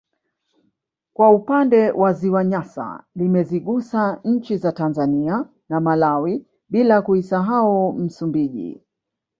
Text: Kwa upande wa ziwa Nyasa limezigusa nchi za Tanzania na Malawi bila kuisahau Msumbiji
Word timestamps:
Kwa 1.13 1.29
upande 1.31 1.91
wa 1.91 2.13
ziwa 2.13 2.43
Nyasa 2.45 3.03
limezigusa 3.15 4.19
nchi 4.23 4.57
za 4.57 4.71
Tanzania 4.71 5.45
na 5.69 5.79
Malawi 5.79 6.45
bila 6.69 7.01
kuisahau 7.01 7.93
Msumbiji 7.93 8.81